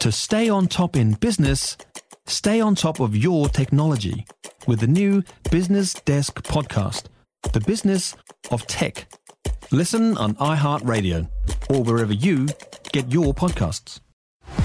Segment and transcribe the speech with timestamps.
[0.00, 1.76] To stay on top in business,
[2.26, 4.24] stay on top of your technology
[4.66, 7.04] with the new Business Desk podcast,
[7.52, 8.16] The Business
[8.50, 9.12] of Tech.
[9.70, 11.28] Listen on iHeartRadio
[11.68, 12.48] or wherever you
[12.92, 14.00] get your podcasts.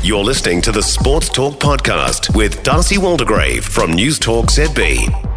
[0.02, 5.35] You're listening to the Sports Talk Podcast with Darcy Waldegrave from News Talk ZB.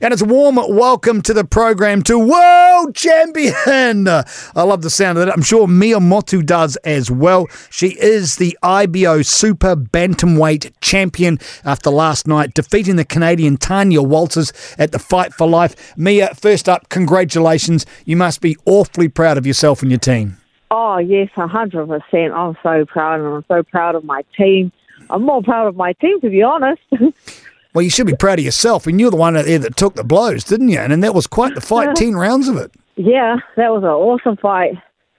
[0.00, 4.08] And it's a warm welcome to the program to World Champion.
[4.08, 4.24] I
[4.56, 5.32] love the sound of that.
[5.32, 7.46] I'm sure Mea Motu does as well.
[7.70, 14.52] She is the IBO Super Bantamweight Champion after last night, defeating the Canadian Tanya Walters
[14.78, 15.96] at the Fight for Life.
[15.96, 17.86] Mea, first up, congratulations.
[18.04, 20.38] You must be awfully proud of yourself and your team.
[20.72, 22.32] Oh, yes, 100%.
[22.32, 24.72] I'm so proud, and I'm so proud of my team.
[25.08, 26.82] I'm more proud of my team, to be honest.
[27.74, 28.86] Well, you should be proud of yourself.
[28.86, 30.78] And you're the one out there that took the blows, didn't you?
[30.78, 32.72] And, and that was quite the fight, 10 rounds of it.
[32.96, 34.74] Yeah, that was an awesome fight.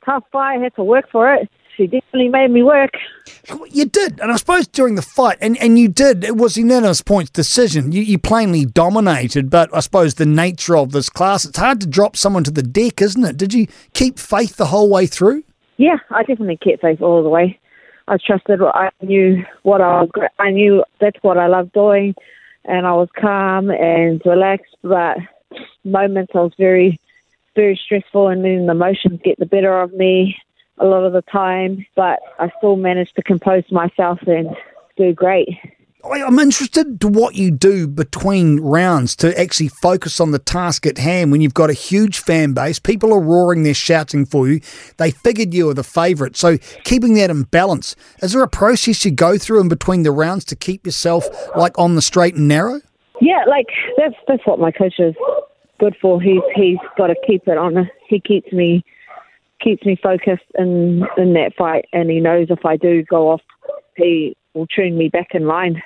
[0.05, 1.49] Tough fight, had to work for it.
[1.75, 2.91] She definitely made me work.
[3.69, 7.01] You did, and I suppose during the fight, and, and you did, it was unanimous
[7.01, 7.91] points decision.
[7.91, 11.87] You, you plainly dominated, but I suppose the nature of this class, it's hard to
[11.87, 13.35] drop someone to the deck, isn't it?
[13.35, 15.43] Did you keep faith the whole way through?
[15.75, 17.59] Yeah, I definitely kept faith all the way.
[18.07, 18.61] I trusted.
[18.61, 20.05] I knew what I.
[20.39, 22.15] I knew that's what I loved doing
[22.67, 25.17] and I was calm and relaxed, but
[25.83, 26.99] moments I was very,
[27.55, 30.37] very stressful and then the emotions get the better of me
[30.77, 34.49] a lot of the time, but I still managed to compose myself and
[34.97, 35.49] do great.
[36.11, 40.97] I'm interested to what you do between rounds to actually focus on the task at
[40.97, 42.79] hand when you've got a huge fan base.
[42.79, 44.61] People are roaring, they're shouting for you.
[44.97, 46.35] They figured you were the favourite.
[46.35, 50.11] So keeping that in balance, is there a process you go through in between the
[50.11, 52.81] rounds to keep yourself like on the straight and narrow?
[53.21, 53.67] Yeah, like
[53.97, 55.15] that's that's what my coach is
[55.79, 56.21] good for.
[56.21, 57.89] He's he's got to keep it on.
[58.07, 58.83] He keeps me
[59.61, 63.41] keeps me focused in in that fight, and he knows if I do go off,
[63.95, 65.81] he will tune me back in line.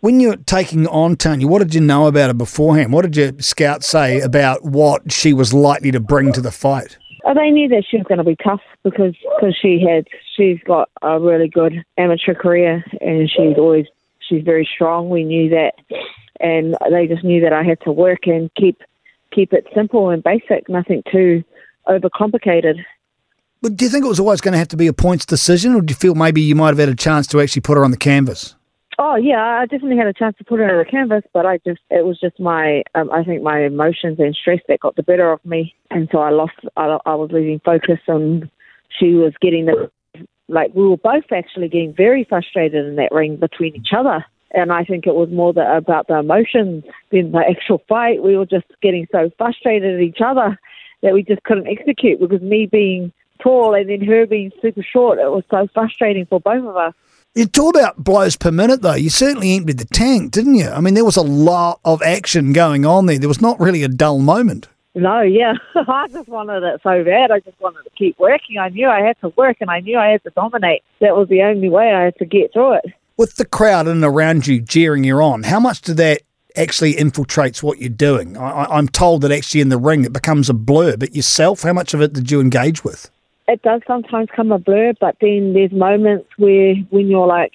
[0.00, 2.92] When you're taking on Tanya, what did you know about her beforehand?
[2.92, 6.96] What did your scout say about what she was likely to bring to the fight?
[7.24, 10.58] Oh, they knew that she was going to be tough because cause she had she's
[10.64, 13.86] got a really good amateur career and she's always
[14.20, 15.08] she's very strong.
[15.08, 15.74] We knew that,
[16.40, 18.82] and they just knew that I had to work and keep
[19.32, 21.44] keep it simple and basic, nothing too
[21.86, 22.84] overcomplicated.
[23.62, 25.74] But do you think it was always going to have to be a points decision,
[25.74, 27.84] or do you feel maybe you might have had a chance to actually put her
[27.84, 28.56] on the canvas?
[28.98, 31.58] Oh yeah, I definitely had a chance to put her on the canvas, but I
[31.58, 35.02] just it was just my um, I think my emotions and stress that got the
[35.02, 36.54] better of me, and so I lost.
[36.76, 38.50] I, I was losing focus, and
[38.98, 39.90] she was getting the
[40.48, 44.24] like we were both actually getting very frustrated in that ring between each other.
[44.54, 48.22] And I think it was more the, about the emotions than the actual fight.
[48.22, 50.58] We were just getting so frustrated at each other
[51.02, 55.18] that we just couldn't execute because me being tall and then her being super short,
[55.18, 56.94] it was so frustrating for both of us.
[57.34, 58.94] You talk about blows per minute, though.
[58.94, 60.68] You certainly emptied the tank, didn't you?
[60.68, 63.18] I mean, there was a lot of action going on there.
[63.18, 64.68] There was not really a dull moment.
[64.94, 65.54] No, yeah.
[65.74, 67.30] I just wanted it so bad.
[67.30, 68.58] I just wanted to keep working.
[68.58, 70.82] I knew I had to work and I knew I had to dominate.
[71.00, 72.84] That was the only way I had to get through it.
[73.16, 76.22] With the crowd and around you jeering you on, how much did that
[76.56, 78.36] actually infiltrates what you're doing?
[78.36, 81.72] I, am told that actually in the ring it becomes a blur, but yourself, how
[81.72, 83.10] much of it did you engage with?
[83.48, 87.52] It does sometimes come a blur, but then there's moments where when you're like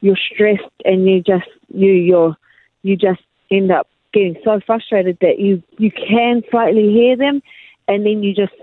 [0.00, 2.36] you're stressed and you just you you're
[2.82, 7.42] you just end up getting so frustrated that you you can slightly hear them,
[7.88, 8.54] and then you just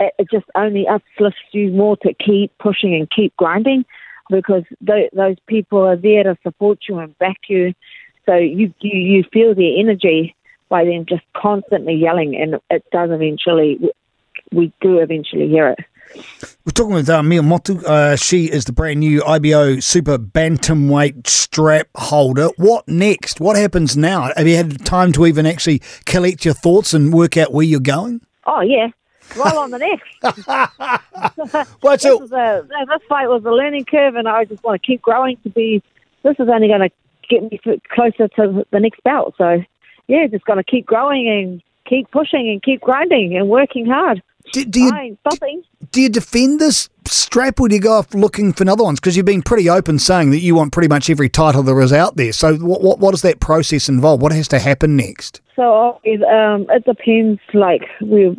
[0.00, 3.84] it just only uplifts you more to keep pushing and keep grinding
[4.30, 7.74] because th- those people are there to support you and back you.
[8.26, 10.34] So you, you you feel their energy
[10.68, 13.78] by them just constantly yelling, and it does eventually.
[14.52, 15.80] We do eventually hear it.
[16.64, 17.84] We're talking with uh, Mea Motu.
[17.84, 22.48] Uh, she is the brand new IBO Super Bantamweight strap holder.
[22.56, 23.40] What next?
[23.40, 24.30] What happens now?
[24.36, 27.80] Have you had time to even actually collect your thoughts and work out where you're
[27.80, 28.20] going?
[28.46, 28.88] Oh, yeah.
[29.36, 30.08] Right on the next.
[31.80, 34.86] What's this, is a, this fight was a learning curve, and I just want to
[34.86, 35.82] keep growing to be.
[36.22, 36.90] This is only going to
[37.28, 37.60] get me
[37.90, 39.34] closer to the next bout.
[39.36, 39.62] So,
[40.08, 44.22] yeah, just going to keep growing and keep pushing and keep grinding and working hard.
[44.52, 45.62] Do, do you, Fine, stopping.
[45.94, 48.98] Do you defend this strap or do you go off looking for another ones?
[48.98, 51.92] Because you've been pretty open saying that you want pretty much every title there is
[51.92, 52.32] out there.
[52.32, 54.20] So what, what, what does that process involve?
[54.20, 55.40] What has to happen next?
[55.54, 57.40] So it, um, it depends.
[57.52, 58.36] Like we,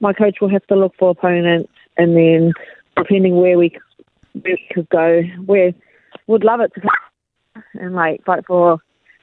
[0.00, 2.54] my coach will have to look for opponents, and then
[2.96, 3.76] depending where we,
[4.32, 5.74] where we could go, we
[6.26, 8.78] would love it to come and like fight for.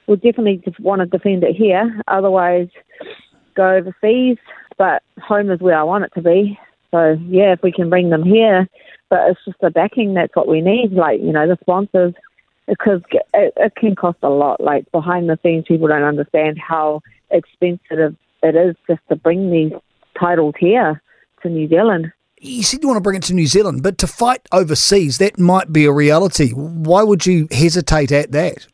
[0.08, 2.00] We definitely want to defend it here.
[2.08, 2.68] Otherwise,
[3.56, 4.38] go overseas
[4.78, 6.58] but home is where I want it to be.
[6.92, 8.68] So yeah, if we can bring them here,
[9.10, 10.92] but it's just the backing that's what we need.
[10.92, 12.14] Like you know, the sponsors
[12.68, 13.02] because
[13.34, 14.62] it, it can cost a lot.
[14.62, 19.74] Like behind the scenes, people don't understand how expensive it is just to bring these
[20.20, 21.02] titles here
[21.42, 22.12] to New Zealand.
[22.40, 25.38] You said you want to bring it to New Zealand, but to fight overseas, that
[25.38, 26.52] might be a reality.
[26.52, 28.66] Why would you hesitate at that?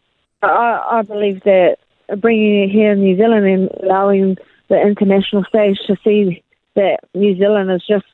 [0.41, 1.77] I, I believe that
[2.19, 4.37] bringing it here in New Zealand and allowing
[4.69, 6.43] the international stage to see
[6.77, 8.05] that New Zealand is just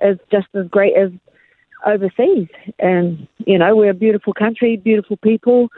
[0.00, 1.10] is just as great as
[1.84, 2.48] overseas.
[2.78, 5.68] And you know, we're a beautiful country, beautiful people.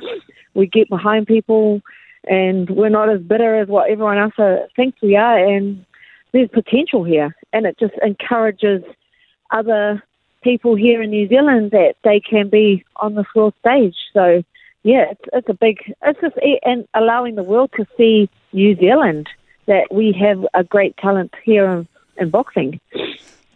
[0.55, 1.83] We get behind people,
[2.29, 5.37] and we're not as bitter as what everyone else thinks we are.
[5.37, 5.85] And
[6.33, 8.85] there's potential here, and it just encourages
[9.51, 10.03] other
[10.43, 13.97] people here in New Zealand that they can be on the world stage.
[14.13, 14.45] So,
[14.83, 19.29] yeah, it's, it's a big, it's just and allowing the world to see New Zealand
[19.67, 22.81] that we have a great talent here in, in boxing.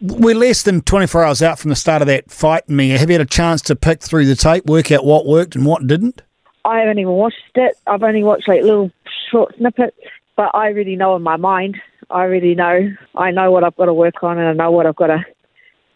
[0.01, 2.91] We're less than 24 hours out from the start of that fight, Mea.
[2.91, 5.65] Have you had a chance to pick through the tape, work out what worked and
[5.65, 6.21] what didn't?
[6.63, 7.77] I haven't even watched it.
[7.85, 8.91] I've only watched like little
[9.29, 9.97] short snippets,
[10.37, 11.77] but I really know in my mind.
[12.09, 12.95] I really know.
[13.15, 15.25] I know what I've got to work on and I know what I've got to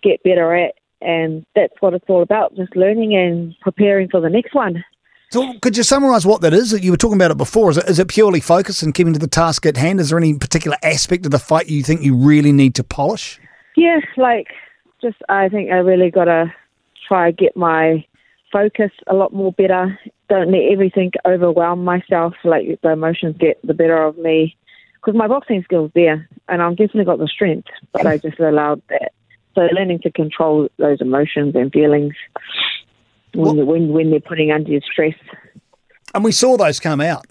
[0.02, 0.76] get better at.
[1.02, 4.84] And that's what it's all about just learning and preparing for the next one.
[5.34, 6.80] So, could you summarise what that is?
[6.84, 7.72] You were talking about it before.
[7.72, 10.00] Is it, is it purely focus and keeping to the task at hand?
[10.00, 13.40] Is there any particular aspect of the fight you think you really need to polish?
[13.76, 14.50] Yeah, like
[15.02, 16.54] just I think I really got to
[17.08, 18.06] try get my
[18.52, 20.00] focus a lot more better.
[20.30, 22.36] Don't let everything overwhelm myself.
[22.44, 24.56] Like the emotions get the better of me
[24.98, 28.84] because my boxing skills there, and I've definitely got the strength, but I just allowed
[28.90, 29.14] that.
[29.56, 32.14] So learning to control those emotions and feelings
[33.44, 35.16] when well, when when they're putting under your stress.
[36.14, 37.26] And we saw those come out.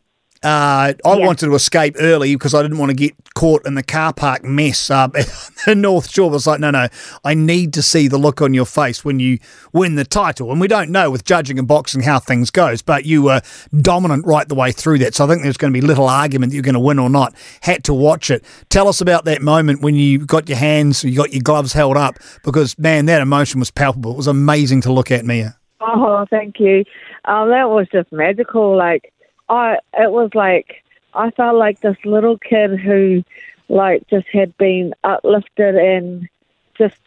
[0.45, 1.25] Uh, I yeah.
[1.25, 4.43] wanted to escape early because I didn't want to get caught in the car park
[4.43, 5.15] mess up
[5.69, 6.31] in North Shore.
[6.31, 6.89] Was like, no, no,
[7.25, 9.39] I need to see the look on your face when you
[9.73, 10.51] win the title.
[10.51, 13.41] And we don't know with judging and boxing how things goes, but you were
[13.81, 15.15] dominant right the way through that.
[15.15, 17.09] So I think there's going to be little argument that you're going to win or
[17.09, 17.37] not.
[17.61, 18.45] Had to watch it.
[18.69, 21.97] Tell us about that moment when you got your hands, you got your gloves held
[21.97, 24.11] up because man, that emotion was palpable.
[24.11, 25.51] It was amazing to look at, Mea.
[25.85, 26.85] Oh, thank you.
[27.25, 28.77] Um, that was just magical.
[28.77, 29.13] Like
[29.49, 30.83] I it was like
[31.15, 33.23] I felt like this little kid who
[33.69, 36.29] like just had been uplifted and
[36.77, 37.01] just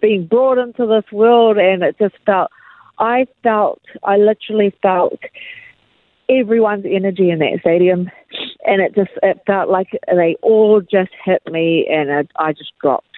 [0.00, 2.50] being brought into this world and it just felt
[2.98, 5.20] I felt I literally felt
[6.28, 8.10] everyone's energy in that stadium
[8.64, 12.72] and it just it felt like they all just hit me and it, I just
[12.80, 13.08] dropped.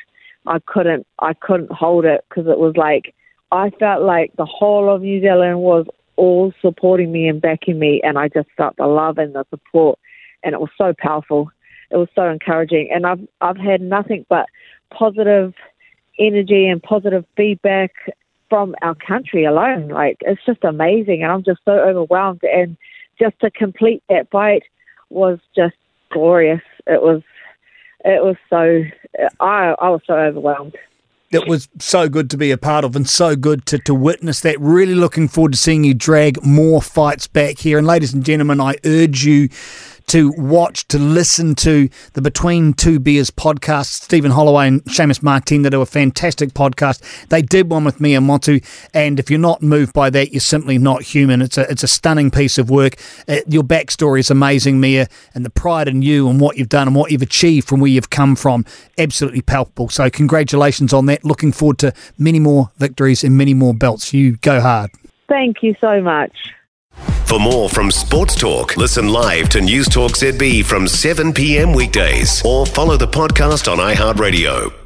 [0.46, 3.14] I couldn't I couldn't hold it because it was like
[3.52, 8.00] I felt like the whole of New Zealand was all supporting me and backing me,
[8.02, 9.98] and I just felt the love and the support,
[10.42, 11.50] and it was so powerful.
[11.90, 14.46] It was so encouraging, and I've I've had nothing but
[14.90, 15.54] positive
[16.18, 17.92] energy and positive feedback
[18.48, 19.88] from our country alone.
[19.88, 22.42] Like it's just amazing, and I'm just so overwhelmed.
[22.42, 22.76] And
[23.20, 24.64] just to complete that fight
[25.10, 25.76] was just
[26.10, 26.62] glorious.
[26.86, 27.22] It was,
[28.04, 28.82] it was so.
[29.38, 30.76] I I was so overwhelmed
[31.30, 34.40] it was so good to be a part of and so good to, to witness
[34.40, 34.60] that.
[34.60, 37.78] Really looking forward to seeing you drag more fights back here.
[37.78, 39.48] And ladies and gentlemen, I urge you
[40.06, 43.86] to watch, to listen to the Between Two Beers podcast.
[43.86, 47.28] Stephen Holloway and Seamus Martin they do a fantastic podcast.
[47.28, 48.60] They did one with Motu,
[48.94, 51.42] and if you're not moved by that, you're simply not human.
[51.42, 52.96] It's a it's a stunning piece of work.
[53.28, 56.88] Uh, your backstory is amazing, Mea, and the pride in you and what you've done
[56.88, 58.64] and what you've achieved from where you've come from,
[58.98, 59.88] absolutely palpable.
[59.88, 61.24] So congratulations on that.
[61.24, 64.12] Looking forward to many more victories and many more belts.
[64.12, 64.90] You go hard.
[65.28, 66.32] Thank you so much.
[67.26, 71.72] For more from Sports Talk, listen live to News Talk ZB from 7 p.m.
[71.72, 74.85] weekdays or follow the podcast on iHeartRadio.